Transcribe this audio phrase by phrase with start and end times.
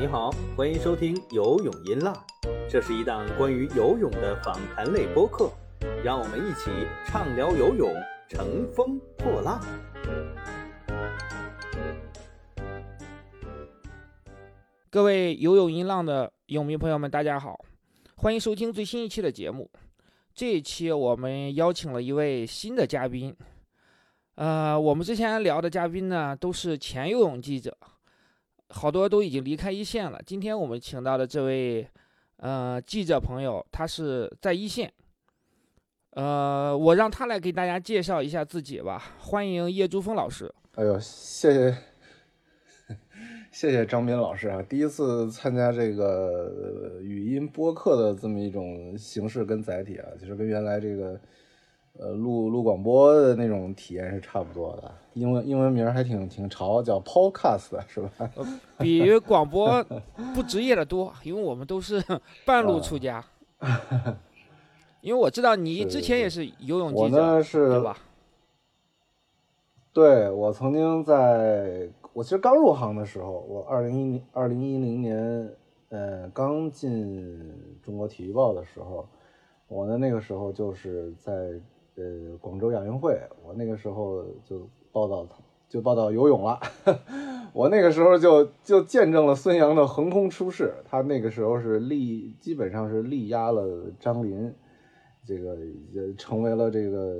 [0.00, 2.16] 你好，欢迎收听游泳音浪，
[2.70, 5.50] 这是一档关于游泳的访谈类播客，
[6.04, 6.70] 让我们一起
[7.04, 7.92] 畅聊游泳，
[8.28, 9.60] 乘风破浪。
[14.88, 17.58] 各位游泳音浪的泳迷朋友们，大家好，
[18.14, 19.68] 欢迎收听最新一期的节目。
[20.32, 23.36] 这一期我们邀请了一位新的嘉宾，
[24.36, 27.76] 呃，我们之前聊的嘉宾呢都是前游泳记者。
[28.70, 30.20] 好多都已经离开一线了。
[30.26, 31.88] 今天我们请到的这位，
[32.36, 34.92] 呃，记者朋友，他是在一线。
[36.10, 39.16] 呃，我让他来给大家介绍一下自己吧。
[39.18, 40.52] 欢迎叶珠峰老师。
[40.74, 41.76] 哎呦，谢谢，
[43.50, 44.62] 谢谢张斌老师啊！
[44.62, 51.20] 第一次参加这个语音播客的这么一种形式跟载体啊，其实跟原来这个。
[52.00, 58.30] 呃，录录广播的那种体验是差不多的，英文英文名还挺挺潮，叫 Podcast 是吧？
[58.78, 59.84] 比广播
[60.32, 62.00] 不职业的多，因为我们都是
[62.46, 63.24] 半路出家。
[65.02, 67.98] 因为我知道你之前也是游泳记者，对吧？
[69.92, 75.52] 对，我曾经在我其实刚入行的时候，我二零一零二零一零年，
[75.88, 79.08] 呃，刚进中国体育报的时候，
[79.66, 81.32] 我的那个时候就是在。
[81.98, 85.26] 呃，广州亚运会，我那个时候就报道，
[85.68, 86.60] 就报道游泳了。
[87.52, 94.54] 我那个时候就就见证了孙杨的横空出世，他那个时候是力，基本上是力压了张琳，
[95.26, 95.56] 这个
[95.92, 97.16] 也成为了这个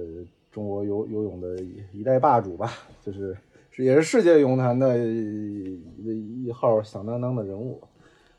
[0.53, 1.57] 中国游游泳的
[1.93, 2.71] 一代霸主吧，
[3.03, 3.37] 就是
[3.73, 7.83] 是也是世界泳坛的一号响当当的人物。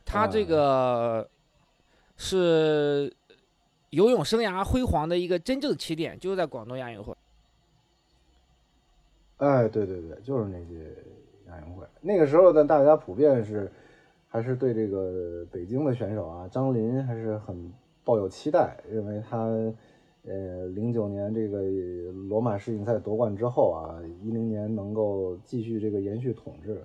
[0.06, 1.30] 他这个
[2.16, 3.14] 是。
[3.92, 7.14] 游泳生涯辉煌的一个真正起点，就是在广东亚运会。
[9.38, 10.76] 哎，对对对，就是那届
[11.48, 11.86] 亚运会。
[12.02, 13.72] 那个时候呢，大家普遍是
[14.28, 17.72] 还是对这个北京的选手啊，张琳还是很
[18.04, 19.38] 抱有期待，认为他
[20.28, 21.62] 呃，零九年这个
[22.28, 26.84] 罗马世锦赛夺冠之后啊，一零年能够继续这个延续统治。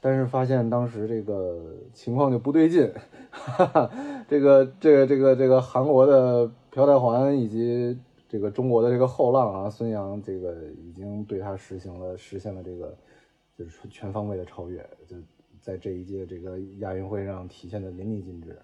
[0.00, 2.92] 但是发现当时这个情况就不对劲，
[3.30, 3.90] 哈哈，
[4.28, 7.98] 这个这个这个这个韩国的朴泰桓以及
[8.28, 10.54] 这个中国的这个后浪啊孙杨，这个
[10.84, 12.96] 已经对他实行了实现了这个
[13.56, 15.16] 就是全方位的超越，就
[15.60, 18.58] 在这一届这个亚运会上体现的淋漓尽致。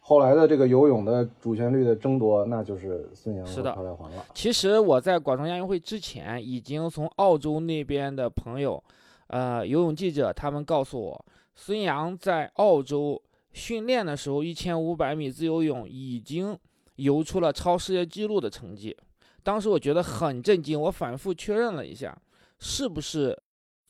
[0.00, 4.24] 后来的这个游泳的主旋律的争夺，那就是孙杨和朴泰桓了。
[4.32, 8.82] 其实我在广州亚运会之前，已经从澳洲那边的朋友。
[9.26, 11.24] 呃，游泳记者他们告诉我，
[11.54, 13.20] 孙杨在澳洲
[13.58, 16.56] 训练的时候，一千五百米自由泳已经
[16.94, 18.96] 游出了超世界纪录的成绩。
[19.42, 22.16] 当时我觉得很震惊，我反复确认了一下，
[22.60, 23.36] 是不是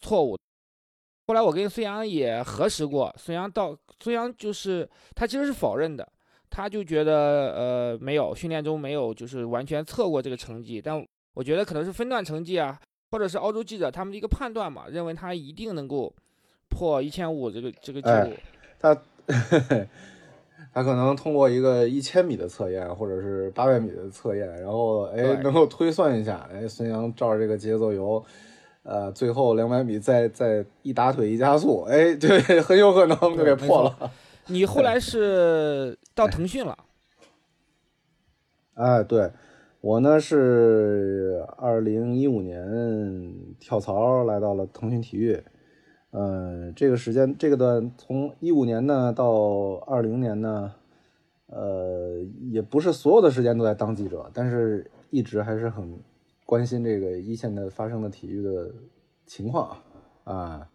[0.01, 0.39] 错误。
[1.27, 6.09] 后来我跟孙杨也核实过，孙杨到孙杨就是他其实是否认的，
[6.49, 12.81] 他就觉得呃没有训练中没有就是完全测过这个成绩，但我觉得可能是分段成绩啊。
[13.11, 16.15] 或者是澳洲记者他们的一个判断嘛，认为他一定能够
[16.69, 18.37] 破一千五这个这个记录。
[18.79, 18.95] 他
[20.75, 28.25] 他可能通过一个一千米的测验，或者是八百米的测验，然后哎能够推算一下，哎孙杨照着这个节奏游，
[28.83, 34.11] 呃最后两百米再再一打腿一加速，哎 对，很有可能就给破了。
[34.47, 36.77] 你后来是到腾讯了？
[38.75, 39.31] 哎对。
[39.81, 45.41] 我呢是二零一五年跳槽来到了腾讯体育，
[46.11, 50.75] 呃，这个时间这个段从一五年呢到二零年呢，
[51.47, 52.21] 呃，
[52.51, 55.99] 也不是所有的时间都在当记者，但是一直还是很
[56.47, 58.71] 关心这个一线的发生的体育的
[59.27, 59.77] 情况
[60.25, 60.69] 啊，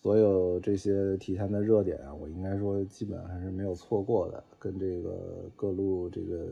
[0.00, 6.48] 所有这些体坛的热点啊，我应该说基本还是没有错过的，跟这个各路这个。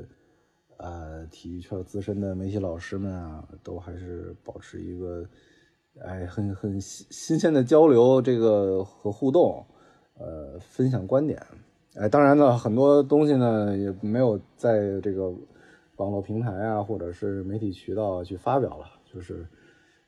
[0.83, 5.29] 呃，体育圈资深的媒体老师们啊，都还是保持一个，
[6.05, 9.65] 哎，很很新新鲜的交流，这个和互动，
[10.19, 11.41] 呃，分享观点，
[11.95, 15.31] 哎，当然呢，很多东西呢也没有在这个
[15.97, 19.47] 网络平台啊，或者是媒体渠道去发表了，就是，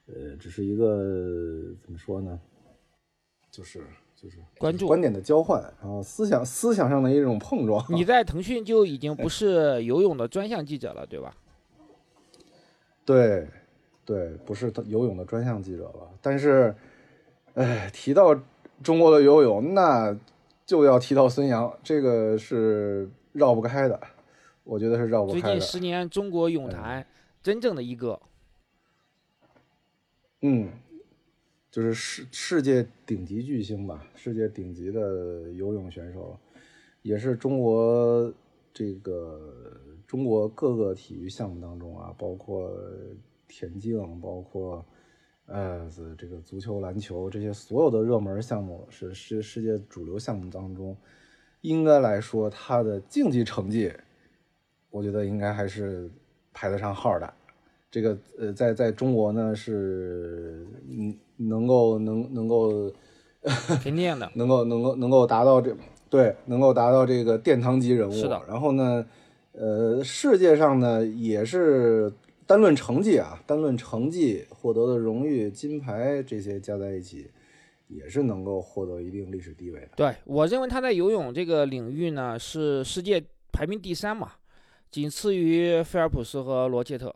[0.07, 0.97] 呃，只是一个
[1.83, 2.41] 怎么说呢，
[3.51, 3.83] 就是。
[4.15, 7.85] 就是关注观点的交换，然后思想思想上的一种碰撞。
[7.89, 11.35] 你在腾讯就已经不是游泳的专项记者了，对吧？
[13.05, 13.49] 对，
[14.05, 16.11] 对，不是游泳的专项记者了。
[16.21, 16.75] 但是，
[17.55, 18.39] 哎，提到
[18.83, 20.17] 中国的游泳，那
[20.67, 24.01] 就要提到孙杨，这个是绕不开的。
[24.65, 25.41] 我觉得是绕不开的。
[25.41, 27.07] 最近十年，中国泳坛
[27.43, 28.21] 真正的一个。
[30.41, 30.69] 嗯。
[31.71, 36.39] 就是世世界顶级巨星吧，世界顶级的游泳选手，
[37.01, 38.31] 也是中国
[38.75, 42.71] 这个中国各个体育项目当中啊，包括
[43.49, 44.85] 田径，包括
[45.47, 50.97] 呃这个足球、篮球这些所有的热门项目，是世世界主流项目当中，
[51.61, 53.93] 应该来说他的竞技成绩，
[54.91, 56.11] 我觉得应该还是
[56.53, 57.35] 排得上号的。
[57.91, 62.91] 这个呃，在在中国呢是嗯能够能能够
[63.83, 65.77] 肯定的，能够能够 能够达到这
[66.09, 68.13] 对能够达到这个殿堂级人物。
[68.13, 68.41] 是的。
[68.49, 69.07] 然后呢，
[69.53, 72.11] 呃，世界上呢也是
[72.47, 77.31] 单论成绩啊，单论成绩获得的荣誉金牌这些加在一起，
[77.89, 79.91] 也是能够获得一定历史地位的。
[79.97, 83.23] 对我认为他在游泳这个领域呢是世界
[83.53, 84.33] 排名第三嘛，
[84.91, 87.15] 仅次于菲尔普斯和罗切特。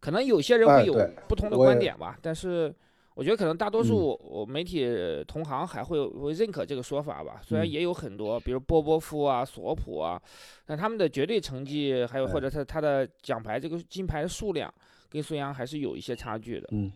[0.00, 0.94] 可能有些人会有
[1.28, 2.74] 不同的观点吧，但是
[3.14, 4.86] 我觉得可能大多数媒体
[5.28, 7.40] 同行还会会认可这个说法吧。
[7.42, 10.20] 虽然也有很多，比如波波夫啊、索普啊，
[10.64, 14.72] 但他们的绝对成绩还有或者他他的奖牌这个金牌的数量
[15.10, 16.68] 跟孙杨还是有一些差距的。
[16.72, 16.90] 嗯，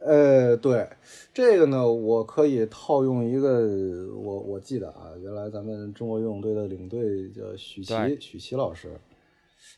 [0.00, 0.88] 呃，对
[1.34, 3.66] 这个呢，我可以套用一个，
[4.14, 8.96] 我我记得啊，原来咱们中国游泳队的领队叫许琪，许琪老师，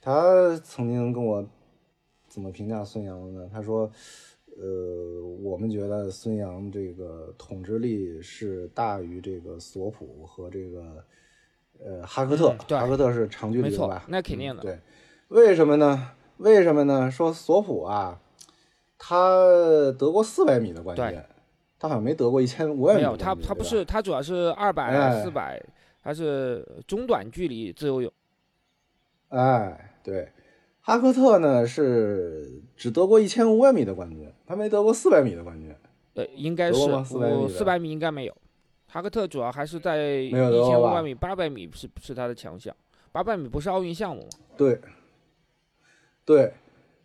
[0.02, 1.48] 他曾经跟我。
[2.32, 3.50] 怎么评价孙杨的呢？
[3.52, 3.90] 他说
[4.58, 11.04] ：“呃，我们觉得孙杨这个统治力是大于这个索普和这个
[11.78, 12.50] 呃哈克特。
[12.68, 14.04] 哈克特是长距离的吧？
[14.08, 14.62] 那肯定的。
[14.62, 14.78] 对，
[15.28, 16.12] 为什么呢？
[16.38, 17.10] 为什么呢？
[17.10, 18.20] 说索普啊，
[18.98, 19.38] 他
[19.98, 21.22] 得过四百米的冠军，
[21.78, 23.00] 他好像没得过一千五百米。
[23.00, 25.62] 没有，他他不是，他主要是二百、四百，
[26.02, 28.12] 他是中短距离自由泳。
[29.28, 30.28] 哎，对。”
[30.82, 35.72] 哈克特呢是只得过一千五百米的冠军，他没得过四百米的冠军。
[36.14, 36.78] 对，应该是
[37.48, 38.34] 四百米应该没有。
[38.88, 42.74] 哈克特主要还是在一千五百米、八百米是是他的强项。
[43.12, 44.28] 八百米不是奥运项目吗？
[44.56, 44.80] 对，
[46.24, 46.52] 对。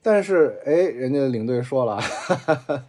[0.02, 2.86] 但是哎，人家领队说了，哈 哈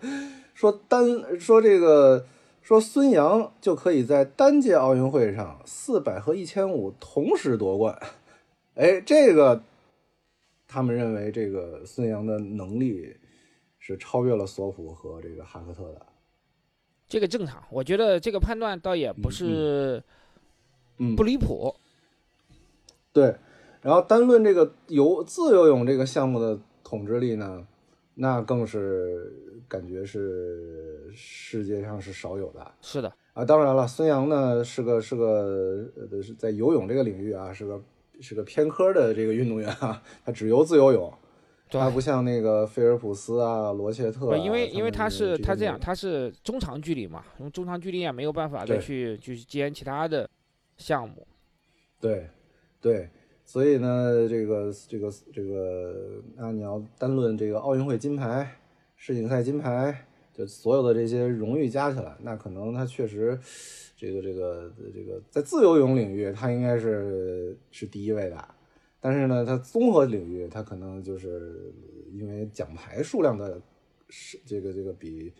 [0.55, 2.25] 说单说这个
[2.63, 8.01] 说孙杨就可以在单届奥运会上四百和一千五同时夺冠。
[8.77, 9.63] 哎，这个。
[10.69, 13.17] 他们认为这个孙杨的能力
[13.79, 16.07] 是超越了索普和这个哈克特的，
[17.09, 17.63] 这个正常。
[17.71, 20.03] 我觉得这个判断倒也不是，
[20.99, 21.73] 嗯，不离谱。
[23.13, 23.37] 对，
[23.81, 27.65] 然后单论这个游自由泳这个项目的统治力呢，
[28.15, 29.33] 那更是
[29.69, 32.73] 感觉是世界上是少有的。
[32.83, 37.81] 是的啊，当然了，孙杨呢是个是个呃是在游泳这个领域啊是个。
[38.21, 41.13] 是个偏科的这个运动员啊，他只游自由泳，
[41.71, 44.37] 他不像那个菲尔普斯啊、罗切特。
[44.37, 50.29] 因为因为他是他这样，他是中长距离嘛，用中长距离也没有办法再去去兼其他的
[50.77, 51.27] 项目。
[52.01, 52.29] 对
[52.81, 53.09] 对，
[53.45, 58.57] 所以呢，这个这个这个，那你要单论这个奥运会金牌、
[58.95, 63.39] 世锦赛金牌，就所有的这些荣誉加起来，那可能他确实。
[63.99, 68.37] 这个这个这个在自由泳领域，他应该是是第一位的，
[69.01, 71.73] 但是呢，他综合领域，他可能就是
[72.13, 73.59] 因为奖牌数量的，
[74.11, 75.33] 是这个这个比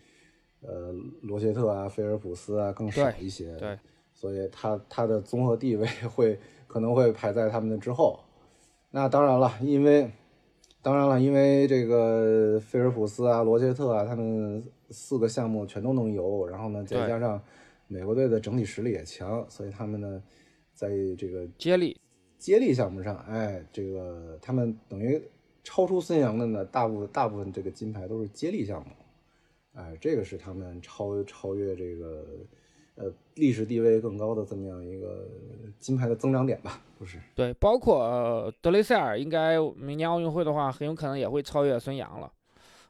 [0.61, 0.91] 呃
[1.21, 3.77] 罗切特啊、菲尔普斯啊更少一些，对，
[4.11, 8.19] 所以他他的综合地位会可能会排在他们的之后。
[8.89, 10.09] 那当然了，因为
[10.81, 17.41] 当然了，因为这个菲尔普斯啊、罗切特啊，他们四个项目全都能游，然后呢，再加上。
[17.89, 20.21] 美国队的整体实力也强，所以他们呢，
[20.73, 21.97] 在这个接力
[22.37, 25.23] 接力项目上，哎，这个他们等于
[25.63, 28.91] 超出孙杨的呢，大部大部分这个金牌都是接力项目，
[29.75, 32.25] 哎，这个是他们超超越这个
[32.95, 35.25] 呃历史地位更高的这么样一个
[35.79, 37.17] 金牌的增长点吧，不是？
[37.35, 42.29] 对，包括德雷塞尔，应该明年奥运会的话，很有可能也会超越孙杨了。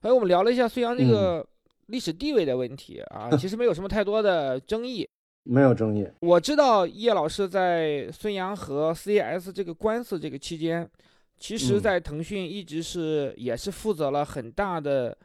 [0.01, 1.45] 哎，我们聊了一下孙杨这个。
[1.87, 5.07] 历史地位的问题啊， 其实没有什么太多的争议，
[5.43, 6.07] 没有争议。
[6.21, 10.89] 我知道叶老师在孙杨和 CS 这个官司这个期间，
[11.37, 15.17] 其实，在腾讯一直是也是负责了很大的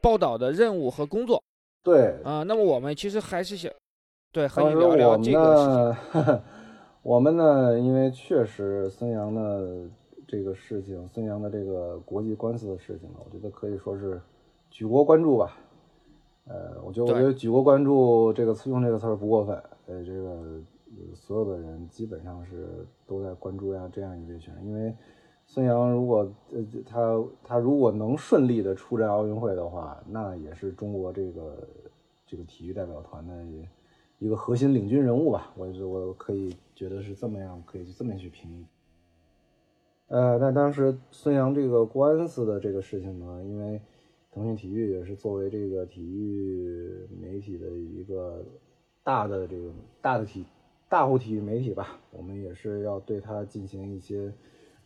[0.00, 1.42] 报道的任务和工作。
[1.82, 3.70] 对，啊，那么我们其实还是想
[4.32, 5.96] 对和你聊聊这个。
[7.02, 9.86] 我们呢，因为确实孙杨的
[10.26, 14.18] 这个事情，孙杨的这个国际官司的事情呢，我觉得可以说是
[14.70, 15.58] 举国关注吧。
[16.46, 19.56] 呃，我觉得，我觉得举国关注这个词用这个词儿不过分。
[19.86, 20.60] 呃，这个
[21.14, 24.94] 所有的人基本上是都在关注呀这样一位选手，因为
[25.46, 31.68] 孙杨如果呃他他如果能顺利的出战奥运会的话，那也是中国这个
[32.26, 33.34] 这个体育代表团的
[34.18, 35.52] 一个核心领军人物吧。
[35.56, 38.66] 我我可以觉得是这么样，可以这么去评议。
[40.08, 43.80] 呃，但当时孙杨这个官司的这个事情呢，因为
[44.34, 48.44] 腾讯体育也是作为这个体育媒体的一个
[49.02, 49.70] 大的这个
[50.02, 50.44] 大的体
[50.88, 54.32] 大户体育媒体吧，我们也是要对它进行一些。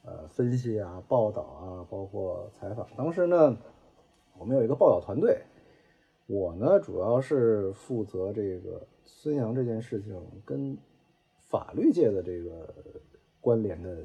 [0.05, 2.87] 呃，分析啊，报道啊，包括采访。
[2.97, 3.55] 当时呢，
[4.39, 5.43] 我们有一个报道团队，
[6.27, 10.79] 我呢主要是负责这个孙杨这件事情跟
[11.37, 12.75] 法律界的这个
[13.39, 13.99] 关联的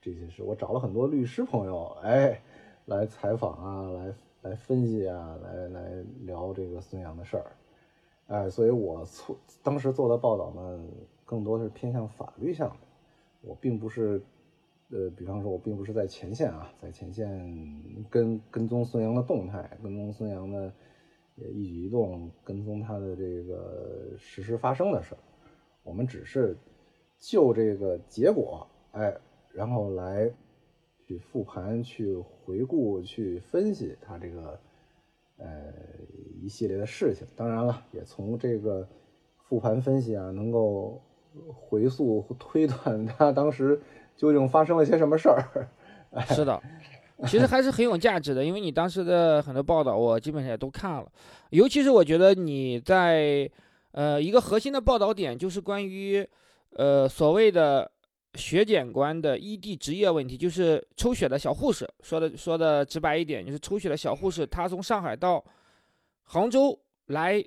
[0.00, 0.42] 这些事。
[0.42, 2.42] 我找了很多律师朋友，哎，
[2.86, 4.12] 来采访啊，来
[4.48, 7.46] 来分析啊，来来聊这个孙杨的事儿。
[8.28, 10.84] 哎，所以我做当时做的报道呢，
[11.24, 12.76] 更多是偏向法律向的，
[13.42, 14.22] 我并不是。
[14.88, 17.28] 呃，比方说，我并不是在前线啊，在前线
[18.08, 20.72] 跟跟踪孙杨的动态，跟踪孙杨的
[21.52, 25.18] 一举一动，跟踪他的这个实时发生的事儿。
[25.82, 26.56] 我们只是
[27.18, 29.12] 就这个结果，哎，
[29.52, 30.30] 然后来
[31.06, 34.60] 去复盘、去回顾、去分析他这个
[35.38, 35.72] 呃
[36.42, 37.26] 一系列的事情。
[37.36, 38.88] 当然了，也从这个
[39.36, 41.02] 复盘分析啊，能够
[41.54, 43.80] 回溯推断他当时。
[44.16, 45.68] 究竟发生了些什么事儿？
[46.28, 46.58] 是的，
[47.26, 51.06] 其实还是很有价值的，因为你当时的很多报道我基本上也都看了，
[51.50, 53.46] 尤其是我觉得你在
[53.92, 56.26] 呃一个核心的报道点就是关于
[56.70, 57.90] 呃所谓的
[58.36, 65.42] 血检官的异地执业问题，就是抽血的小护士，说的说的直白一点，就是抽血的小护士，他从上海到
[66.24, 67.42] 杭州来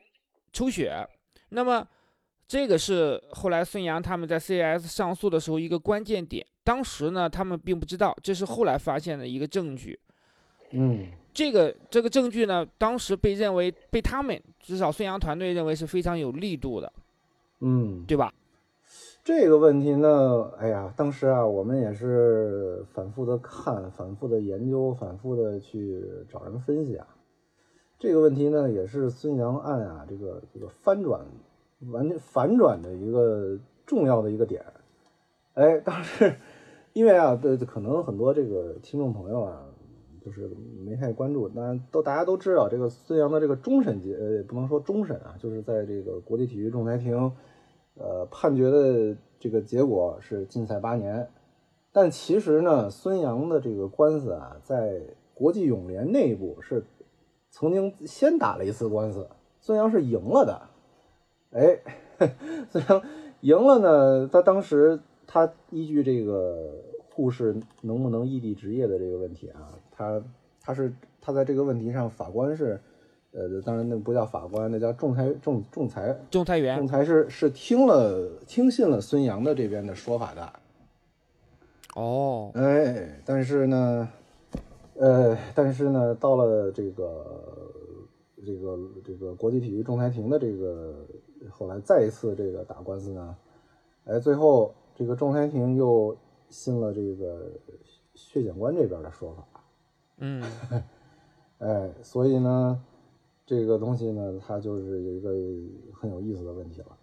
[0.51, 1.08] 抽血，
[1.50, 1.88] 那么
[2.48, 6.46] 这个是后来孙杨他们在 CS 上诉的时候一个关键点。
[6.63, 10.00] 当时呢，他们并不知道，这是后来发现的一个证据。
[10.72, 16.91] 嗯，这个这个证据呢，当时被认为被他们至少孙杨团队认为是非常有力度的。
[17.62, 18.31] 嗯，对吧？
[19.29, 27.05] 这个问题呢，哎呀，当时啊，我们也是反复的看，反复的研究，反复的去找人分析啊。
[28.00, 31.21] 这个问题呢，也是孙杨案啊，这个这个翻转
[31.91, 34.65] 完全反转的一个重要的一个点。
[35.53, 36.33] 哎，当时。
[36.93, 39.63] 因为啊，对，可能很多这个听众朋友啊，
[40.25, 40.50] 就是
[40.83, 41.48] 没太关注。
[41.48, 47.31] 当然，都大家都知道，这个孙杨的这个终审结，呃，不能说终审啊，就是在这个国际体育仲裁庭，
[47.99, 51.29] 呃，判决的这个结果是禁赛八年。
[51.91, 55.01] 但其实呢，孙杨的这个官司啊，在
[55.33, 56.83] 国际泳联内部是
[57.51, 59.27] 曾经先打了一次官司，
[59.59, 60.61] 孙杨是赢了的。
[61.51, 61.79] 哎，
[62.71, 63.01] 孙杨
[63.41, 64.99] 赢了呢，他当时。
[65.31, 66.73] 他依据这个
[67.11, 70.23] 护士能不能异地执业的这个问题啊，他
[70.59, 70.91] 他是
[71.21, 72.81] 他在这个问题上，法官是，
[73.31, 80.53] 呃，当然那不叫法官，那叫仲裁仲仲裁仲裁员，仲裁是是听了听信了孙杨的这边的说法的。
[81.95, 84.09] 哦，哎，但是呢，
[84.95, 87.71] 呃，但是呢，到了这个
[88.45, 91.05] 这个这个国际体育仲裁庭的这个
[91.50, 93.36] 后来再一次这个打官司呢，
[94.05, 94.74] 哎，最后。
[94.95, 96.13] 这个仲裁庭又
[96.50, 97.50] 信了这个
[98.15, 99.62] 血检官这边的说法，
[100.17, 100.43] 嗯，
[101.59, 102.83] 哎，所以呢，
[103.49, 105.31] 这个东西呢，它就是有一个
[105.91, 106.95] 很有意思的问题了。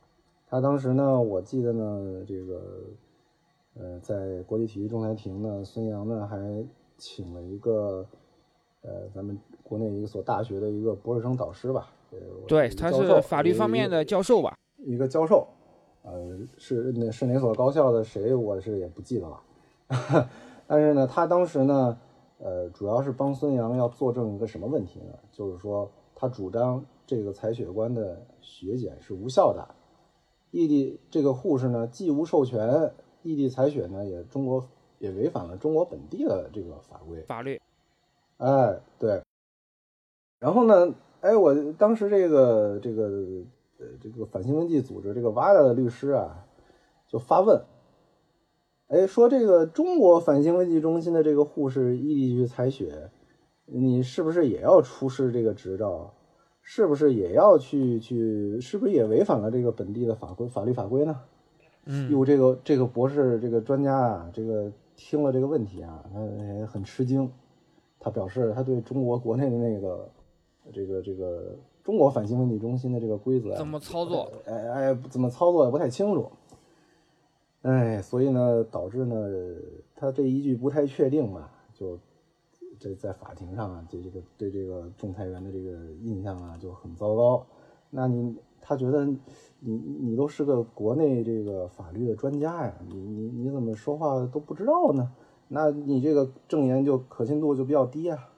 [0.46, 2.84] 他当时呢，我记得呢，这个
[3.74, 6.64] 呃，在国际体育仲裁庭呢，孙杨呢还
[6.96, 8.06] 请了一个
[8.82, 11.88] 呃，咱们国内一所大学的一个博士生导师吧，
[12.46, 15.48] 对，他是法律方面的教授吧，一个教授。
[16.02, 19.42] 呃，是那是哪所高校的谁，我是也不记得了。
[20.68, 21.98] 但是呢，他当时呢，
[22.38, 25.12] 呃，主要是帮孙杨要作证一个什么问题呢？
[25.32, 29.76] 就是说，他主张这个采血官的血检是无效的，
[30.50, 32.92] 异地这个护士呢既无授权，
[33.22, 34.68] 异地采血呢也中国
[34.98, 37.60] 也违反了中国本地的这个法规法律。
[38.38, 39.22] 哎，对。
[40.40, 43.44] 然后呢，哎，我当时这个这个。
[43.78, 46.46] 呃，这个反兴奋剂组织这个 WADA 的律师啊，
[47.06, 47.62] 就发问，
[48.88, 53.10] 哎，说这个中国反兴奋剂中心的这个护士异地去采血，
[53.66, 56.12] 你是不是也要出示这个执照？
[56.62, 58.60] 是不是也要去去？
[58.60, 61.20] 是不是也违反了这个本地的法规法律法规呢？
[61.84, 67.30] 嗯，哟，这个这个博士这个专家啊，这个听了这个问题啊，他也很吃惊，
[68.00, 70.08] 他表示他对中国国内的那个
[70.72, 71.56] 这个这个。
[71.84, 74.28] 中国反兴奋剂中心的这个规则怎么操作？
[74.44, 76.28] 哎哎，怎么操作也不太清楚。
[77.62, 79.14] 哎，所以呢，导致呢，
[79.94, 81.96] 他这一句不太确定嘛，就
[82.88, 87.44] 这在法庭上啊，对这个对这个仲裁员的这个印象啊就很糟糕。
[87.90, 95.10] 那你他觉得你你都是个国内这个法律的专家呀，你你你怎么说话都不知道呢？
[95.48, 98.28] 那你这个证言就可信度就比较低啊。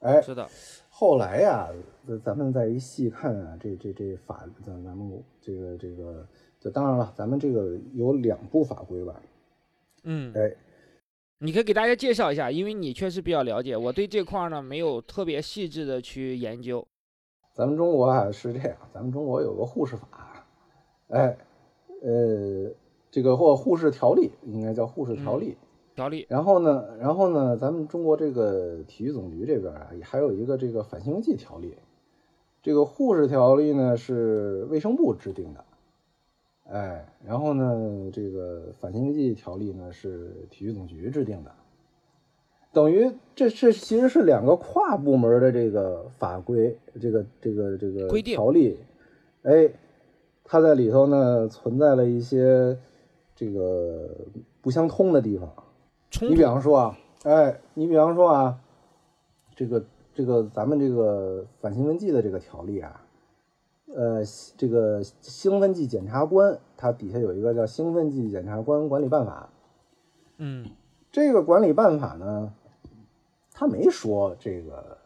[0.00, 0.48] 哎，是的，
[0.90, 1.68] 后来呀，
[2.06, 6.26] 咱咱们再一细看啊，这这这法，咱咱们这个这个，
[6.60, 9.20] 就当然了，咱们这个有两部法规吧，
[10.04, 10.54] 嗯，哎，
[11.40, 16.84] 你可以给大家介绍一下，因为你确实比较了解，我对这块儿呢没有特别细致的去研究。
[17.54, 20.44] 咱们中国啊是这样，咱们中国有个护士法，
[21.10, 21.38] 哎，
[22.02, 22.72] 呃，
[23.08, 25.56] 这个或护士条例，应该叫护士条例。
[25.94, 31.76] 条例，然后呢，然后呢，咱们中国这个体育总局这边啊，还有一个这个反兴奋剂条例。
[32.62, 35.64] 这个护士条例呢是卫生部制定的，
[36.70, 41.50] 哎，然后呢，这个反兴奋剂条例呢是体育总局制定的。
[42.72, 48.78] 等于这这其实是两个跨部门的这个法规，这个这个这个规定条例，
[49.42, 49.70] 哎，
[50.44, 52.76] 它在里头呢存在了一些
[53.34, 54.10] 这个
[54.60, 55.50] 不相通的地方。
[56.20, 58.60] 你比，方说啊，哎，你比方说啊，
[59.56, 59.82] 这个
[60.14, 63.02] 这个咱们这个反兴奋剂的这个条例啊，
[63.94, 64.22] 呃，
[64.56, 69.48] 这个兴奋剂检察官它底下有一个叫《兴奋剂检察官管理办法》，
[70.36, 70.66] 嗯，
[71.10, 72.52] 这个管理办法呢，
[73.52, 74.98] 他没说这个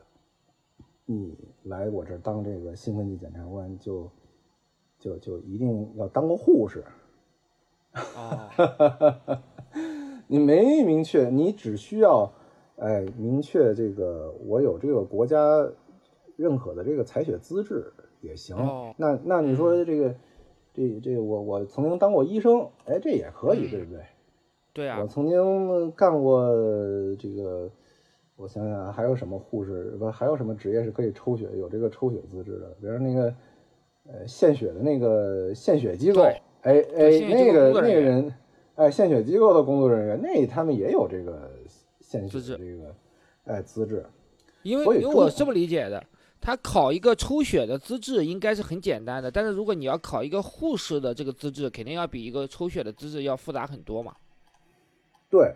[1.06, 4.10] 你来我这儿当这个兴奋剂检察官就
[4.98, 6.84] 就就一定要当个护士，
[7.94, 9.38] 哦，
[10.26, 12.32] 你没明确，你只需要，
[12.76, 15.38] 哎，明确这个我有这个国家
[16.36, 18.56] 认可的这个采血资质也行。
[18.56, 20.14] 哦那那你说这个，
[20.72, 24.00] 这这我我曾经当过医生，哎，这也可以，嗯对不对？
[24.72, 26.48] 对啊我，曾经干过
[27.18, 27.70] 这个，
[28.36, 32.74] 我想想啊还有什么护士不还有什么职业是可以抽血有这个抽血资质的？
[32.80, 33.34] 比如那个
[34.06, 38.32] 呃献血的那个献血机构，对哎哎那个那个人，
[38.76, 41.50] 哎献血机构的工作人员，那他们也有这个
[42.00, 42.94] 献血资质的这个
[43.44, 44.06] 哎资质。
[44.62, 46.02] 因为因为我这么理解的，
[46.42, 54.12] 他考一个抽血的资质应该是很简单的，但是如果你要考一个护士的这个资质，肯定要比一个抽血的资质要复杂很多嘛。
[55.30, 55.54] 对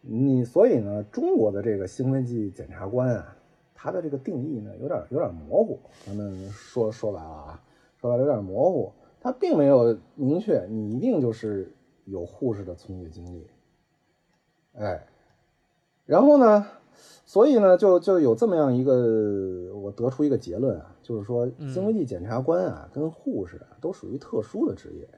[0.00, 3.36] 你，所以呢，中国的这个兴奋剂检察官啊，
[3.72, 5.78] 他的这个定义呢，有点有点模糊。
[6.04, 7.62] 咱们说说白了啊，
[8.00, 11.72] 说白了有点模糊，他并没有明确你一定就是
[12.04, 13.46] 有护士的从业经历。
[14.74, 15.06] 哎，
[16.04, 16.66] 然后呢，
[17.28, 25.08] 所以呢，就就有这么样一个，我得出一个结论啊，就是说，嗯兴奋剂检察官啊，跟护士啊，都属于特殊的职业。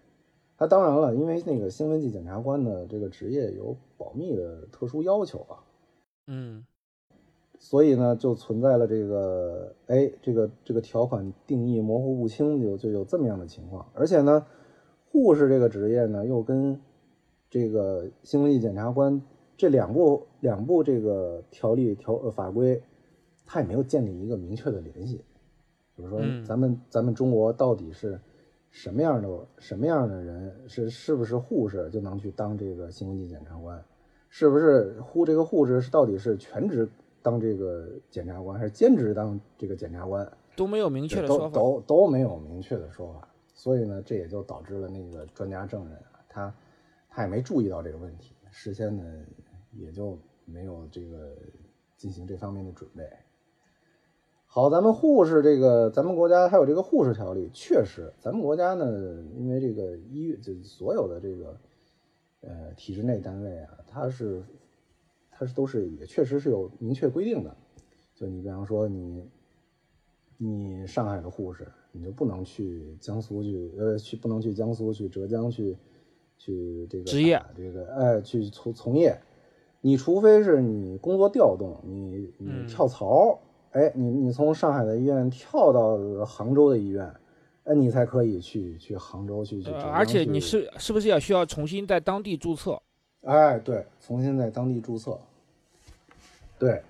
[0.57, 5.61] 他当然了，因为那个兴奋剂检察官呢，这个职业有保密的特殊要求啊，
[6.29, 6.65] 嗯，
[7.59, 13.87] 所以呢，就存在了这个，哎，这个这个条款定义模糊不清，就就有这么样的情况。
[13.93, 14.47] 而且呢，
[15.13, 16.81] 护士这个职业呢，又跟
[17.51, 19.21] 这个兴奋剂检察官
[19.59, 22.81] 这两部两部这个条例条呃法规，
[23.45, 25.21] 它也没有建立一个明确的联系。
[25.97, 28.21] 就是说嗯，咱们咱们中国到底是
[28.71, 33.85] 什么样的什么样的人，是是不是护士就能去当这个兴奋剂检察官？
[34.29, 36.89] 是不是护这个护士是到底是全职
[37.21, 40.31] 当这个检察官，还是兼职当这个检察官？
[40.55, 41.51] 都没有明确的说法。
[41.51, 46.55] 都都没有明确的说法，所以呢，这也就导致了那个专家证人啊，他
[47.11, 49.03] 他也没注意到这个问题，事先呢
[49.79, 51.37] 也就没有这个
[51.97, 53.09] 进行这方面的准备。
[54.51, 61.61] 好，咱们护士这个，咱们国家还有这个护士条例，确实，咱们国家呢，因为这个医院，就所有的这个
[62.41, 64.43] 呃体制内单位啊，它是
[65.31, 67.55] 它是都是也确实是有明确规定的，
[68.15, 69.29] 就你比方说你
[70.39, 75.77] 你上海的护士，你就不能去江苏去，呃，去不能去江苏去浙江去
[76.39, 79.21] 去这个职业这个哎去从从业，
[79.81, 83.39] 你除非是你工作调动，你你嗯跳槽，
[83.71, 87.09] 哎，你你从上海的医院跳到杭州的医院，
[87.65, 92.81] 哎，你才可以去去杭州去去而且你是是不是也需要重新在当地注册？
[93.23, 95.19] 哎，对，重新在当地注册。
[96.59, 96.83] 对，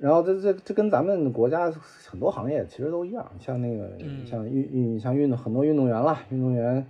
[0.00, 6.84] 然后这这这跟咱们国家很多行业其实都一样，像那个、嗯像运运像运动很多运动员啦，运动员，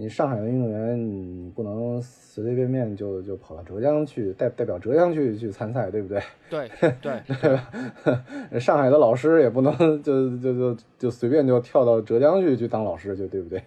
[0.00, 6.22] 你上海的运动员你不能随随便便就就跑到浙江去代代表浙江去去参赛，对不对？
[6.48, 6.70] 对
[7.02, 7.68] 对，对吧？
[8.60, 13.60] 上海的老师也不能就就就就随便就跳到浙江去去当老师去，对不对？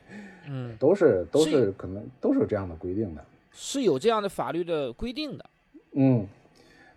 [0.50, 3.22] 嗯，都是都是是可能都是这样的规定的。
[3.52, 5.46] 是有这样的法律的规定的。
[5.91, 6.26] 嗯，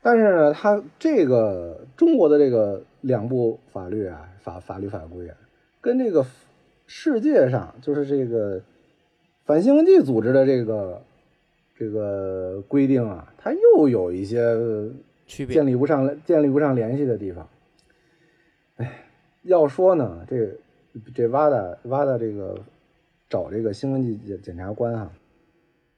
[0.00, 5.34] 但是呢，他这个中国的这个两部法律啊，法法律法规啊，
[5.80, 6.24] 跟这个
[6.86, 8.60] 世界上就是这个
[9.44, 11.02] 反兴奋剂组织的这个
[11.76, 14.40] 这个规定啊，它又有一些
[15.26, 17.48] 区别建立不上建立不上联系的地方。
[18.76, 19.04] 哎，
[19.42, 20.50] 要说呢，这
[21.14, 22.58] 这瓦达瓦达这个
[23.28, 25.12] 找这个兴奋剂检检察官啊、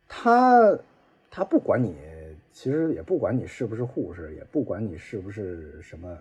[0.09, 0.76] 他
[1.30, 1.94] 他不管你，
[2.52, 6.16] 其实也不管你是不是护士，也不管你是不是什么，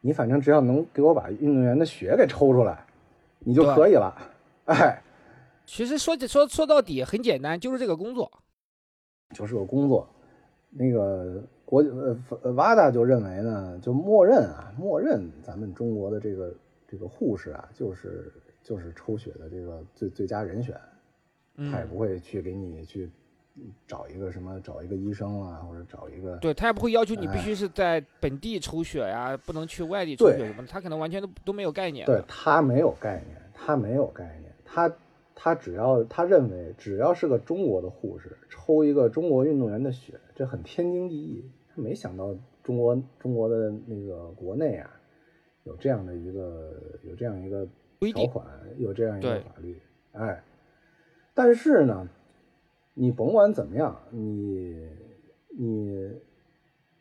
[0.00, 2.86] 你反正只要能给我把运动员的血给抽出来，
[3.40, 4.16] 你就可以了。
[4.64, 5.02] 哎，
[5.70, 8.28] 其实说说说到底很简单，就是这个工作。
[9.32, 10.04] 就是个工作。
[10.68, 16.52] 那个国呃呃瓦达就认为呢，就默认啊，默认咱们中国的这个
[16.88, 18.32] 这个护士啊，就是
[18.64, 20.74] 就是抽血的这个最最佳人选，
[21.56, 23.08] 他也嗯，不会去给你去
[23.86, 32.20] 找一个什么找一个医生啊，或者找一个对他也不会要求你必哎须是在本地抽血呀，不能去外地抽血什么的，他可能完全都都没有概念对。
[32.26, 34.92] 他没有概念，他没有概念，他
[35.42, 41.42] 他只要他认为只要是个中国的护士抽一个中国运动员的血，这很天经地义。
[41.74, 44.90] 他没想到中国中国的那个国内啊，
[45.64, 46.74] 有这样的一个
[47.04, 47.66] 有这样一个
[48.12, 49.80] 条款，有这样一个法律，
[50.12, 50.44] 哎，
[51.32, 52.06] 但是呢，
[52.92, 54.86] 你甭管怎么样，你
[55.56, 56.10] 你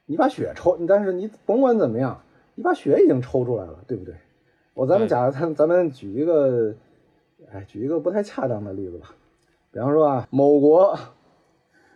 [0.05, 2.23] 你把血抽，但是你甭管怎么样，
[2.55, 4.15] 你把血已经抽出来了，对不对？
[4.75, 6.73] 我咱们对假咱咱们举一个，
[7.51, 9.15] 哎，举一个不太恰当的例子吧，
[9.71, 10.93] 比方说啊，某国，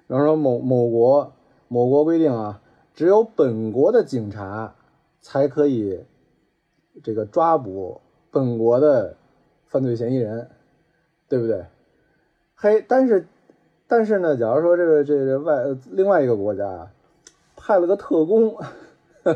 [0.07, 1.33] 比方说某某国
[1.67, 2.61] 某国规定啊，
[2.93, 4.73] 只有本国的警察
[5.21, 6.03] 才可以
[7.03, 8.01] 这个抓捕
[8.31, 9.15] 本国的
[9.67, 10.49] 犯罪嫌疑人，
[11.27, 11.65] 对不对？
[12.55, 13.27] 嘿，但是
[13.87, 16.89] 但是呢，假如说这个这个外另外一个国家
[17.55, 18.57] 派了个特工，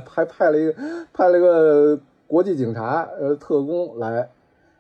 [0.06, 0.74] 还派了一个
[1.14, 4.30] 派了一个国际警察呃特工来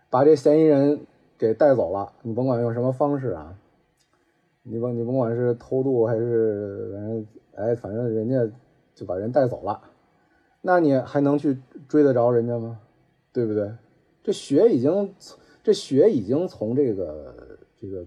[0.09, 1.05] 把这嫌疑人
[1.37, 3.57] 给带走了，你甭管用什么方式啊，
[4.63, 8.49] 你甭你甭管是偷渡还是反正哎反正人家
[8.95, 9.81] 就把人带走了，
[10.61, 12.79] 那你还能去追得着人家吗？
[13.31, 13.71] 对不对？
[14.23, 15.13] 这血已经
[15.63, 18.05] 这血已经从这个这个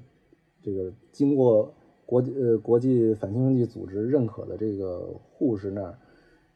[0.60, 1.72] 这个经过
[2.04, 5.98] 国际呃国际反兴奋剂组织认可的这个护士那儿，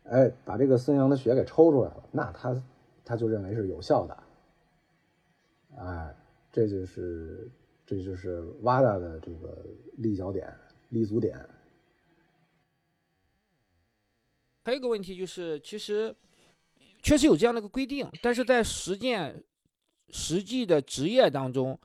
[0.05, 2.61] 哎，把这个孙杨的血给抽出来了，那他
[3.05, 4.17] 他就认为是有效的，
[5.79, 6.15] 哎，
[6.55, 7.51] 这就是
[7.85, 10.49] 这就是瓦达的这个立脚点、
[10.91, 11.37] 立足点。
[14.65, 16.15] 还有一个问题就是，其实
[17.03, 19.43] 确实有这样的一个规定，但是在实践
[20.11, 21.77] 实际的职业当中，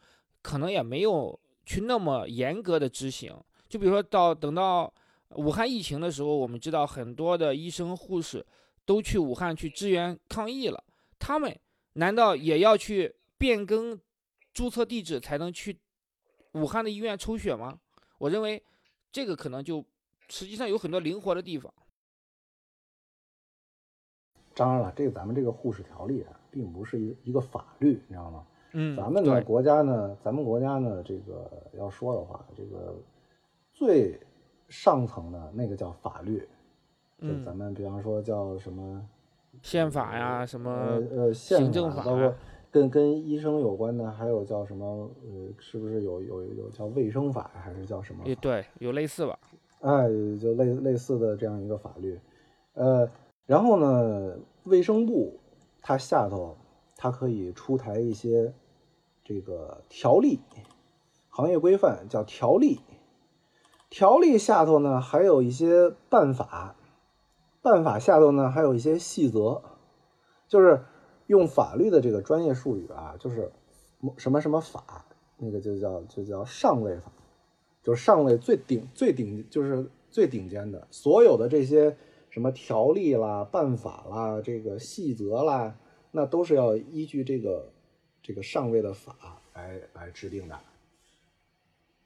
[0.43, 3.36] 可能也没有去那么严格的执行。
[3.67, 4.93] 就比如说到等到
[5.29, 8.45] 武汉疫情的时候，我们知道很多的医生护士
[8.86, 10.84] 都去武汉去支援抗疫了，
[11.17, 11.60] 他们
[11.93, 13.99] 难道也要去变更
[14.60, 15.80] 注册地址才能去
[16.52, 17.80] 武汉的医院抽血吗？
[18.17, 18.62] 我认为
[19.10, 19.86] 这个可能就
[20.28, 21.74] 实际上有很多灵活的地方。
[24.54, 28.45] 当然了，这个咱们这个护士条例啊，并不是一一个法律，你知道吗？
[28.74, 32.93] 嗯，咱们国家呢，咱们国家呢，这个要说的话，这个
[33.72, 34.19] 最
[34.67, 36.39] 上层的那个叫法律，
[37.22, 39.08] 就嗯咱们比方说叫什么
[39.62, 42.36] 宪法呀，什么呃呃宪行政法包括
[42.71, 49.39] 跟跟医生有关的，还有叫什么呃，是不是有有有叫卫生法还是叫什么对，有类似吧？
[49.82, 50.08] 哎，
[50.39, 52.19] 就类类似的这样一个法律，
[52.73, 53.10] 呃，
[53.45, 55.39] 然后呢，卫生部
[55.82, 56.58] 它下头
[56.97, 58.53] 它可以出台一些
[59.23, 60.39] 这个条例，
[61.29, 62.82] 行业规范叫条例，
[63.89, 66.75] 条例下头呢还有一些办法，
[67.62, 69.62] 办法下头呢还有一些细则，
[70.47, 70.84] 就是
[71.30, 73.52] 用法律的这个专业术语啊，就是
[74.18, 75.06] 什么什么法，
[75.38, 77.12] 那个就叫就叫上位法。
[77.82, 81.96] 就是上位最顶最顶就是最顶尖的，所有的这些
[82.30, 85.78] 什么条例啦、办法啦、这个细则啦，
[86.12, 87.72] 那都是要依据这个
[88.22, 90.60] 这个上位的法来来制定的。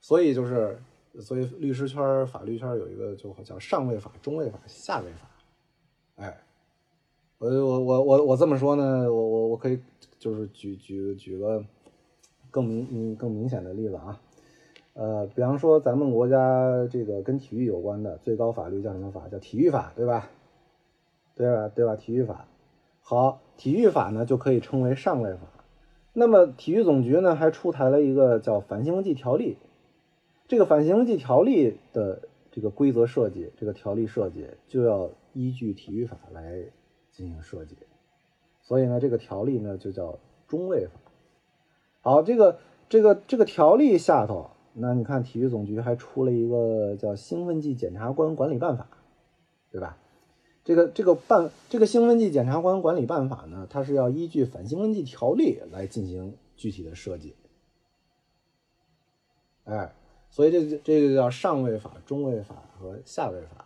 [0.00, 0.80] 所以就是，
[1.20, 5.28] 所以律师圈、法律圈有一个就叫上位法、中位法、下位法。
[6.16, 6.44] 哎，
[7.44, 9.78] 我我我我我这么说呢，我我我可以
[10.18, 11.62] 就是举举举个
[12.50, 14.18] 更明嗯更明显的例子啊。
[14.94, 19.28] 呃，比方说咱们国家这个跟体育有关的最高法律叫什么法？
[19.28, 20.30] 叫体育法，对吧？
[21.34, 21.68] 对吧？
[21.68, 21.96] 对吧？
[21.96, 22.46] 体育法。
[23.02, 25.40] 好，体育法呢就可以称为上位法。
[26.14, 29.58] 那么体育总局呢还出台了一个叫反兴奋剂条例，
[30.48, 36.62] 这个反兴奋剂条例的这个规则设计，这个条例设计就要依据体育法来
[37.14, 37.76] 进行设计，
[38.60, 40.92] 所以呢，这个条例呢就叫中卫法。
[42.02, 48.88] 好，这个这个这个条例下头，那你看体育总局还出了一个叫兴奋剂检察官管理办法，
[49.70, 49.96] 对吧？
[50.64, 57.36] 这个这个办这个兴奋剂检察官管理办法呢，它是要依据反兴奋剂条例来进行具体的设计。
[59.64, 59.94] 哎，
[60.30, 63.63] 所以这这个叫上位法、中位法和下位法，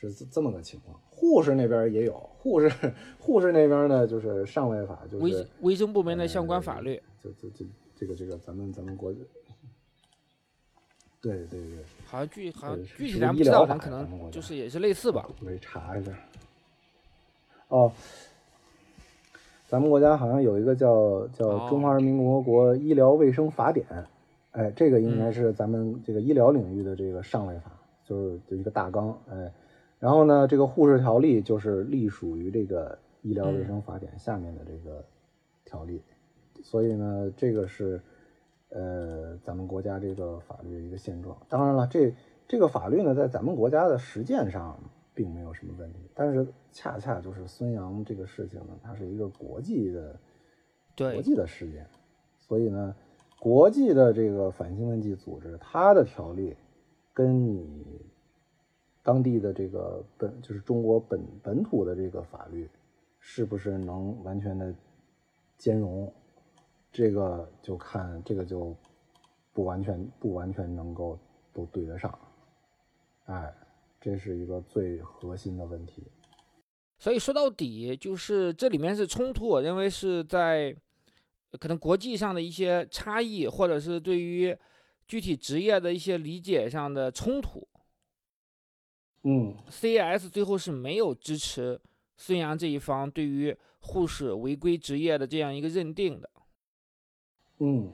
[0.00, 0.98] 是这这么个情况。
[1.10, 2.70] 护士那边也有，护士
[3.18, 7.00] 护士那边呢就是上位法，就是卫卫生部门的相关法律。
[7.22, 9.12] 就就就这个这个咱们咱们国。
[11.22, 15.28] 对对对，好像具好像具体咱不知道，咱可能就是也是类似吧。
[15.44, 16.10] 我查一下。
[17.68, 17.92] 哦，
[19.68, 23.86] 咱们国家好像有一个叫叫《中华人民共和国医疗卫生法典》，
[24.52, 27.70] 哎，这个应该是咱们这个医疗领域的这个上位法，
[28.06, 29.52] 就是就一个大纲，哎，
[30.00, 35.04] 然后呢，这个护士条例就是隶属于这个医疗卫生法典下面的这个
[35.64, 36.02] 条例，
[36.64, 38.00] 所以呢，这个是。
[38.72, 42.14] 呃，咱们国家这个法律的一个现状，当然了，这
[42.46, 44.78] 这个法律呢，在咱们国家的实践上
[45.12, 50.16] 并没有什么问题，但是恰恰就是孙杨这个事情呢，它是一个国际的，
[50.96, 51.84] 国际的事件，
[52.38, 52.94] 所以呢，
[53.40, 56.56] 国际的这个反兴奋剂组织，它的条例
[57.12, 58.00] 跟你
[59.02, 62.68] 当地的这个本就是中国本本土的这个法律，
[63.18, 64.74] 是不是能完全的
[65.56, 66.12] 兼容？
[66.92, 68.76] 这个就看这个就
[69.52, 71.18] 不完全不完全能够
[71.52, 72.18] 都对得上，
[73.26, 73.54] 哎，
[74.00, 76.02] 这是一个最核心的问题。
[76.98, 80.76] 所以说到底就是这里面是冲突，我认为是在
[81.58, 84.54] 可能国际上的一些差异，或者是对于
[85.06, 87.66] 具体职业的一些理解上的冲突。
[89.22, 91.80] 嗯，CES 最后是没有支持
[92.16, 96.30] 孙杨这一方对于护士违规职业的这样一个认定的。
[97.58, 97.92] 嗯，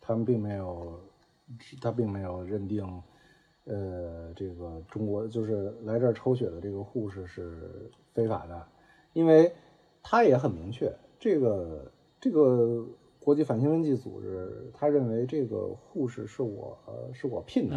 [0.00, 1.00] 他们并没有，
[1.80, 2.84] 他并没有认定，
[3.64, 8.66] 呃，这个中国就是来这儿抽血的这个护士是非法的，
[9.12, 9.52] 因为
[10.02, 12.84] 他也很明确，这个这个
[13.20, 16.76] 国际反兴奋剂组织，他认为这个护士是我
[17.12, 17.76] 是我聘的，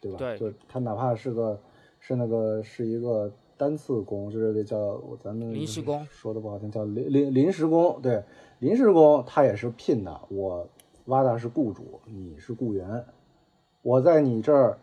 [0.00, 0.18] 对吧？
[0.18, 1.60] 对，就他哪怕是个
[2.08, 8.24] 是那个是一个单次工，就是叫咱们临时工，说的不好听叫临临临时工，对。
[8.60, 10.66] 临时工他也是聘的，我
[11.04, 13.04] 挖达是雇主，你是雇员，
[13.82, 14.78] 我在你这儿，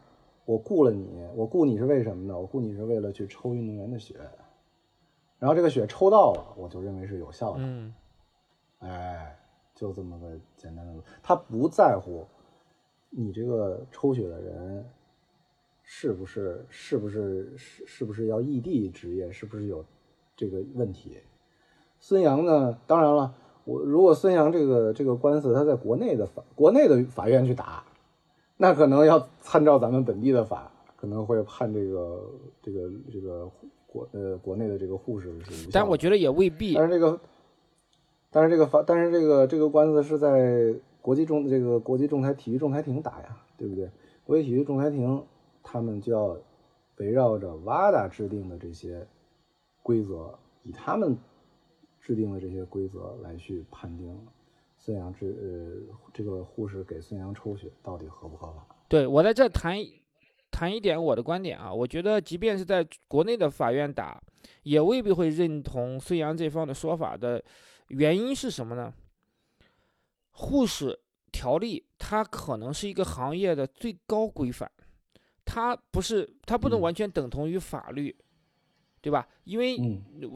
[0.45, 2.39] 我雇了你，我雇你是为什么呢？
[2.39, 4.17] 我雇你是为了去抽运动员的血，
[5.39, 7.57] 然后这个血抽到了，我就认为是有效的。
[7.61, 7.91] 嗯，
[8.81, 9.35] 哎，
[9.73, 12.23] 就这么个简单的，他不在乎
[13.09, 14.85] 你这个抽血的人
[15.85, 19.85] 是不是是不是是是不是要异地执业，是不是有
[20.35, 21.17] 这个问题。
[21.99, 23.33] 孙杨呢，当然了。
[23.63, 27.83] 我如果孙杨这个这个官司他在国内的法国内的法院去打，
[28.57, 33.49] 那可能要参照咱们本地的法，可能会判这个这个这个
[33.87, 35.67] 国呃国内的这个护士是。
[35.71, 36.75] 但我觉得也未必。
[36.75, 37.19] 但是这个，
[38.29, 43.89] 但是这个法，但是这个这个官司是在国际仲这个国际仲裁体育仲裁庭打呀，对不对？
[44.23, 45.23] 国际体育仲裁庭
[45.65, 46.37] 他们就要
[46.99, 49.05] 围绕着 WADA 制定的这些
[49.83, 51.17] 规则，以他们。
[52.07, 54.15] 制定的这些规则来去判定
[54.77, 55.75] 孙杨这呃
[56.13, 58.63] 这个护士给孙杨抽血到底合不合法？
[58.87, 59.75] 对我在这谈
[60.51, 64.21] 谈一点我的观点啊，我觉得即便是在国内的法院打，
[64.61, 67.43] 也未必会认同孙杨这方的说法的
[67.87, 68.93] 原因是什么呢？
[70.29, 70.99] 护士
[71.31, 74.71] 条例它可能是一个行业的最高规范，
[75.45, 78.13] 它不是它不能完全等同于法律。
[79.01, 79.27] 对吧？
[79.43, 79.77] 因为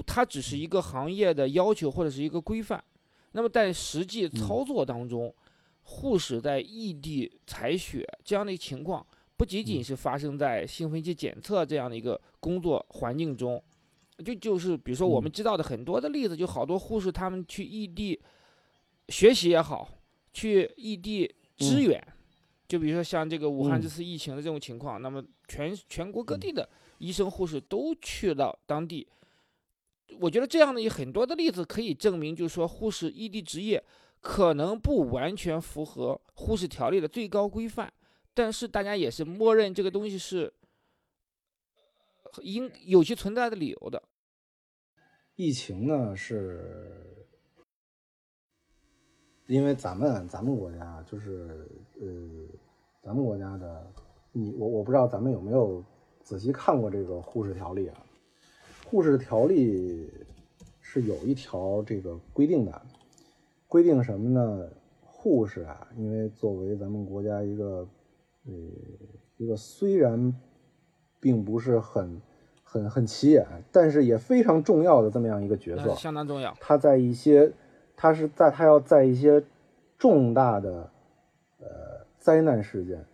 [0.06, 2.84] 它只是一个行业的要求或者是一个规范，
[3.32, 5.34] 那么在实际操作当中，
[5.82, 9.04] 护士在异地采血这样的情况，
[9.36, 13.60] 不仅仅是发生在兴奋剂检测这样的一个工作环境中，
[14.24, 18.22] 就就是比如说我们知道的很多的例子，就好多护士他们去异地
[19.08, 19.89] 学习也好，
[20.32, 22.00] 去异地支援，
[22.69, 26.69] 就比如说像这个武汉这次疫情的这种情况，那么全全国各地的。
[26.99, 29.08] 医生、护士都去到当地，
[30.19, 33.82] 我觉得这样的有很多的例子可以证明，就是说护士异地执业
[34.19, 37.91] 可能不完全符合护士条例的最高规范，
[38.34, 40.53] 但是大家也是默认这个东西是
[42.41, 44.03] 应有其存在的理由的。
[45.36, 47.18] 疫情呢是
[49.49, 51.67] 因为咱们咱们国家就是
[51.99, 52.07] 呃，
[53.01, 53.91] 咱们国家的，
[54.31, 55.83] 你我我不知道咱们有没有
[56.21, 57.97] 仔细看过这个护士条例啊？
[58.85, 60.07] 护士条例
[60.79, 62.81] 是有一条这个规定的，
[63.67, 64.69] 规定什么呢？
[65.01, 67.88] 护士啊，因为作为咱们国家一个
[68.45, 68.53] 呃
[69.38, 70.31] 一个虽然
[71.19, 72.21] 并不是很
[72.63, 76.55] 很很起眼，但是也非常重要的这么样一个角色，相当重要。
[76.62, 77.51] 他在一些，
[78.01, 79.43] 他是在他要在一些
[79.97, 80.89] 重大的
[81.59, 81.67] 呃
[82.17, 83.05] 灾难事件，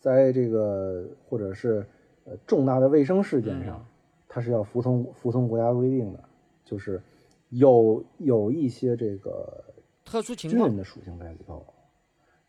[0.00, 1.86] 在这个或者是
[2.24, 3.86] 呃重大的卫生事件上，
[4.26, 6.24] 他是要服从服从国家规定的，
[6.64, 7.02] 就是
[7.50, 9.62] 有有一些这个
[10.02, 11.66] 特殊情况军人的属性在里头，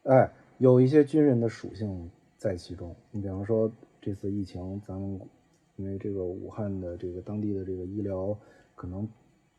[0.03, 2.95] 哎，有一些军人的属性在其中。
[3.11, 3.69] 你比方说
[3.99, 5.19] 这次疫情，咱们
[5.75, 8.33] 因为这个武汉的这个当地的这个医疗
[8.73, 9.05] 可能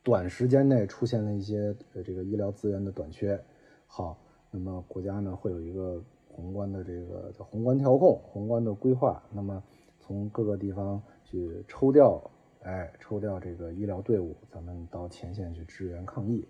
[0.05, 3.43] 短时间内出现了一些呃这个医疗资源的短缺，
[3.87, 4.19] 好，
[4.51, 9.63] 那么国家呢会有一个宏观的这个叫宏观调控、宏观的规划，那么
[9.99, 12.23] 从各个地方去抽调，
[12.65, 16.47] 哎，抽调这个医疗队伍，咱们到前线去支援抗疫。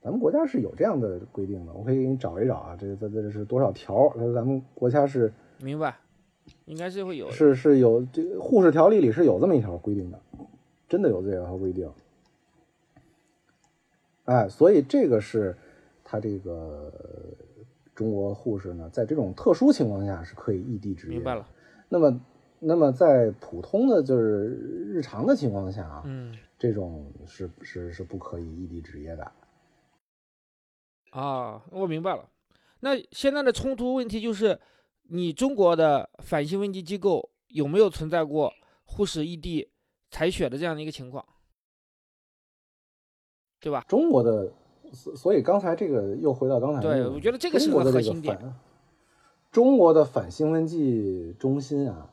[0.00, 4.08] 咱们国家是有这样的规定的，我可以给你找一找啊，这这这是多少条？
[4.16, 5.94] 它咱们国家是明白，
[6.64, 7.30] 应该是会有。
[7.30, 10.18] 是是有这个护士条例里是有这么一条规定的，
[10.88, 11.86] 真的有这条规定。
[14.28, 15.56] 哎，所以这个是
[16.04, 16.92] 他这个
[17.94, 21.14] 中国护士呢，在这种特殊情况下是可以异地执业。
[21.14, 21.48] 明白了。
[21.88, 22.20] 那么，
[22.58, 24.48] 那么在普通的就是
[24.92, 29.32] 日常的情况下啊，嗯这种是是是不可以异地执业的。
[31.12, 32.28] 啊，我明白了。
[32.80, 34.60] 那现在的冲突问题就是，
[35.04, 38.52] 你中国的反兴奋剂机构有没有存在过
[38.84, 39.70] 护士异地
[40.10, 41.24] 采血的这样的一个情况？
[43.60, 43.84] 对吧？
[43.88, 44.52] 中国的，
[44.92, 48.38] 所所以刚才这个又回到刚才那对，个我觉得这个是核心点。
[48.38, 48.54] 反
[49.50, 52.10] 中国的反兴奋剂中心啊，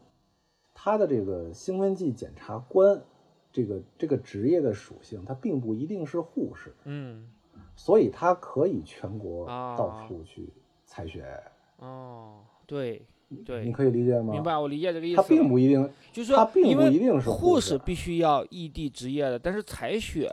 [0.73, 3.01] 它的这个兴奋剂检察官
[3.51, 7.27] 这个这个职业的属性，它并不一定是护士，嗯，
[7.75, 10.49] 所以它可以全国啊到处去
[10.85, 11.25] 采血。
[11.79, 13.01] 哦，对
[13.45, 14.31] 对，你可以理解吗？
[14.31, 14.41] 明。
[14.41, 15.23] 白，我理解这个意思它。
[15.23, 17.77] 并不一定，就是说，它并不一定是护士。
[17.79, 20.31] 必须要异地执业的，但是采血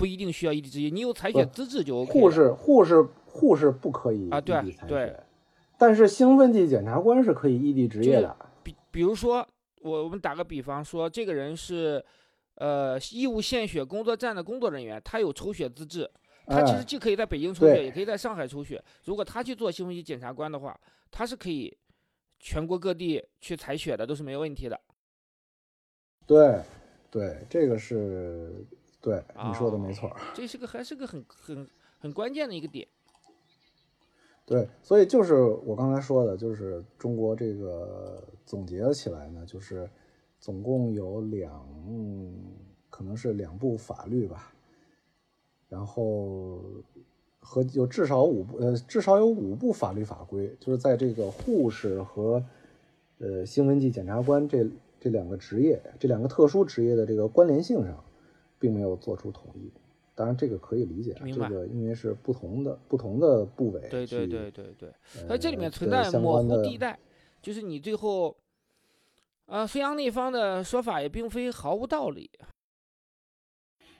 [0.00, 5.14] 不一定需要异地执业，你有采血资质就 OK 护士护士护士不可以啊对对
[5.76, 8.34] 但是兴奋剂检察官是可以异地执业的。
[8.62, 9.46] 比比如说，
[9.82, 12.02] 我我们打个比方说，这个人是
[12.54, 16.10] 呃义务献血工作站的工作人员，他有抽血资质，
[16.46, 18.82] 他其实哎既可以在北京抽血，对也可以在上海抽血。
[19.04, 20.78] 如果他去做兴奋剂检察官的话，
[21.10, 21.76] 他是可以
[22.38, 24.80] 全国各地去采血的，都是没有问题的。
[26.26, 26.60] 对
[27.10, 28.64] 对，这个是
[29.00, 30.20] 对你说的没哦错儿。
[30.34, 31.66] 这是个还是个很很
[31.98, 32.86] 很关键的一个点。
[34.46, 39.88] 对，所以就是我刚才说的，就是中国这个总结起来呢，就是
[40.40, 41.64] 总共有两，
[42.90, 44.52] 可能是两部法律吧，
[45.68, 46.60] 然后
[47.38, 52.44] 和有至少五部，呃，至少有五部法律法规，就是在这个护士和
[53.18, 58.02] 呃兴奋剂检察官这这两个职业，这两个特殊职业的这个关联性上，
[58.60, 59.68] 并没有做出统一。
[60.14, 64.88] 当然，这个可以理解，这个因为是不同的不同的部委对对去对对对，
[65.20, 66.98] 呃而这里面存在模糊地带，
[67.40, 68.36] 就是你最后，
[69.46, 72.30] 呃，孙杨那方的说法也并非毫无道理。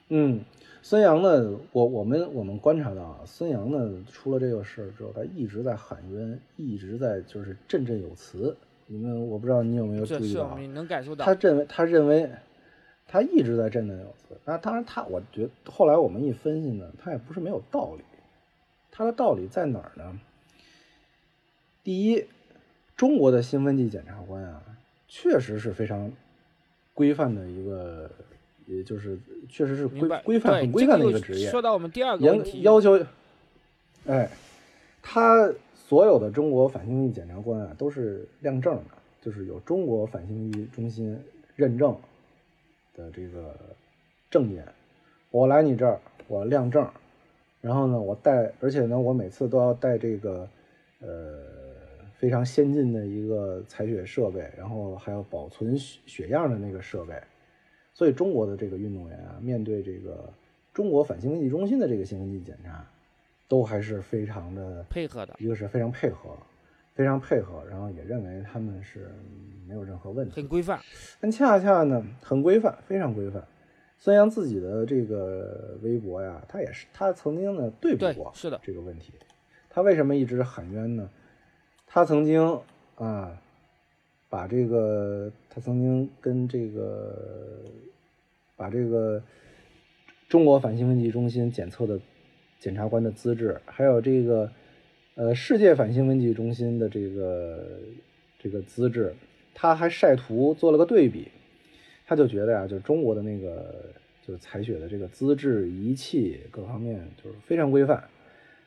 [0.09, 0.43] 嗯，
[0.83, 8.55] 孙杨呢，我我们我们观察到啊，孙杨呢出了这个事儿之后，他一直在喊冤，一直在就是振振有词。
[8.85, 11.33] 你们我不知道你有没有注意到能感受到他。
[11.33, 12.29] 认为他认为
[13.11, 14.39] 他一直在振振有词。
[14.45, 18.03] 那当然他，我觉得后来我们一分析呢，他也不是没有道理。
[18.89, 20.19] 他的道理在哪儿呢？
[21.83, 22.25] 第一，
[22.95, 24.63] 中国的兴奋剂检察官啊，
[25.07, 26.11] 确实是非常
[26.93, 28.09] 规范的一个，
[28.65, 29.17] 也就是
[29.49, 31.49] 确实是规，规范很规范的一个职业。
[31.49, 32.97] 说到我们第二个问严题，要求，
[34.05, 34.29] 哎，
[35.01, 41.19] 他所有的中国反兴奋剂检察官啊，都是亮证的，就是有中国反兴奋剂中心
[41.55, 41.97] 认证
[43.01, 43.55] 的这个
[44.29, 44.63] 证件。
[45.31, 46.87] 我来你这儿，我亮证，
[47.61, 50.47] 然后呢，我带，而且呢，我每次都要带这个
[50.99, 51.39] 呃
[52.13, 57.13] 非常先进的一个采血设备，然后还有保存血血样的那个设备。
[57.93, 60.31] 所以中国的这个运动员啊，面对这个
[60.73, 62.85] 中国反兴奋剂中心的这个兴奋剂检查，
[63.47, 66.37] 都还是非常的配合的一个是非常配合，
[67.01, 69.11] 非常配合，然后也认为他们是
[69.67, 70.47] 没有任何问题很。
[70.47, 70.79] 规范。
[71.19, 73.43] 但恰恰呢，很规范，非常规范。
[73.97, 79.13] 孙杨自己的这个微博呀，他也是他曾经呢对比过是的这个问题，
[79.67, 81.09] 他为什么一直喊冤呢？
[81.87, 82.59] 他曾经
[82.97, 83.35] 啊，
[84.29, 87.63] 把这个他曾经跟这个
[88.55, 89.19] 把这个
[90.29, 91.99] 中国反兴奋剂中心检测的
[92.59, 94.51] 检察官的资质，还有这个
[95.21, 97.63] 呃世界反兴奋剂中心的这个
[98.39, 99.13] 这个资质，
[99.53, 101.27] 他还晒图做了个对比，
[102.07, 103.85] 他就觉得呀，就中国的那个
[104.25, 108.03] 就是采血的这个资质、仪器各方面就是非常规范。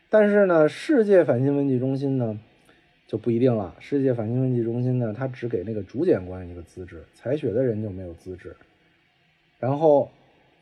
[0.09, 2.39] 但是呢，世界反兴奋剂中心呢
[3.09, 3.75] 就不一定了。
[3.81, 8.55] 世界反兴奋剂中心呢，它只给那个主检官一个资质，采血的人就没有资质。
[9.59, 10.09] 然后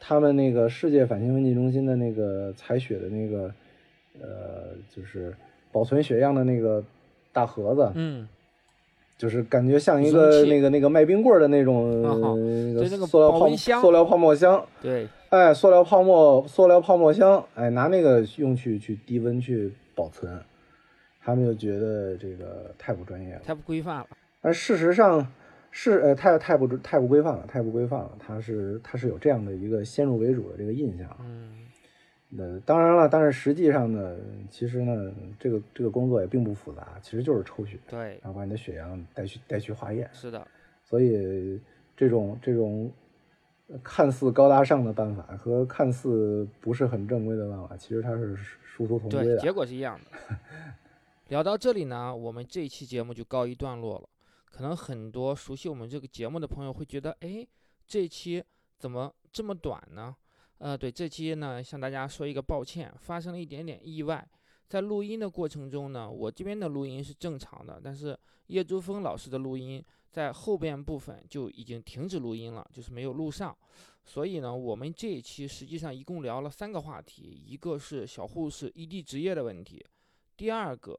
[0.01, 3.55] 他们那个世界反兴奋剂中心的那个采血的那个
[4.18, 5.34] 呃，就是
[5.72, 6.84] 保存血样的那个
[7.32, 8.28] 大盒子，嗯，
[9.18, 13.48] 就是感觉像一个那个那个卖冰棍儿的那种、啊哈那个塑料泡
[13.80, 20.38] 塑料泡沫箱，对，哎，塑料泡沫，塑料泡沫箱，哎，拿那个用去去低温去保存，
[21.20, 23.40] 他们就觉得这个太不专业了。
[23.44, 24.06] 太不规范了。
[24.40, 25.26] 而事实上
[25.70, 31.06] 是呃太太不太不规范了，太不规范了，它是它是有这样的一个先入为主的这个印象。
[31.20, 31.52] 嗯，
[32.34, 34.16] 那当然了，但是实际上呢，
[34.48, 40.08] 其实呢，这个这个工作也并不复杂，其实就是抽血，对，然后把你的血样带去带去化验。
[40.14, 40.48] 是的，
[40.82, 41.60] 所以
[41.94, 42.90] 这种这种
[43.68, 49.38] 呃看似高大上的办法和看似不是很正规的办法，其实它是殊途同归对，的。
[49.38, 50.36] 结果是一样的。
[51.28, 54.08] 聊到这里呢，我们这一期节目就告一段落了。
[54.50, 57.46] 可能很多熟悉我们这个节目的朋友会觉得，哎，
[57.86, 58.42] 这期
[58.78, 60.16] 怎么这么短呢？
[60.62, 64.24] 呃，对，这期呢向大家说一个抱歉，发生了一点点意外。
[64.68, 73.54] 在录音的过程中呢，我这边的录音是正常的，但是叶珠峰老师的录音在后边部分就已经停止录音了，就是没有录上。
[74.04, 79.84] 所以呢，我们这一期实际上一共聊了三个话题，一个是小护士异地执业的问题，
[80.36, 80.96] 第二个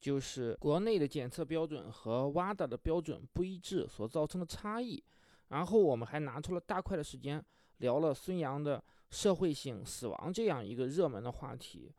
[0.00, 5.04] 就是国内的检测标准和 WADA 的标准不一致所造成的差异，
[5.48, 7.44] 然后我们还拿出了大块的时间
[7.76, 8.82] 聊了孙杨的
[9.12, 11.92] 社会性死亡这样一个热门的话题。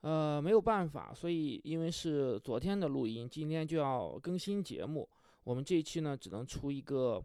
[0.00, 5.08] 呃，没有办法，所以因为是昨天的录音，今天就要更新节目，
[5.44, 7.24] 我们这一期呢只能出一个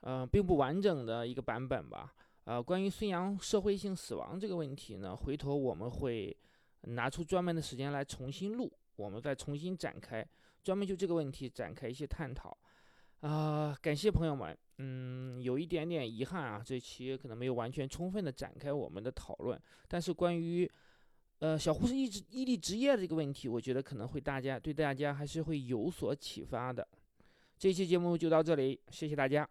[0.00, 2.14] 呃并不完整的一个版本吧。
[2.44, 6.34] 呃，关于孙杨社会性死亡这个问题呢，回头我们会
[6.82, 10.24] 拿出专门的时间来重新录，我们再重新展开，
[10.62, 12.56] 专门就这个问题展开一些探讨。
[13.20, 19.58] 啊、感谢朋友们，嗯，有一点点遗憾啊，这期可能没有完全充分的展开我们的讨论，
[19.88, 20.70] 但是关于
[21.38, 26.86] 呃小护士一直异地职业的这个问题，我觉得可能会大家对大家还是会有所启发的。
[27.58, 29.48] 这期节目就到这里，谢谢大家。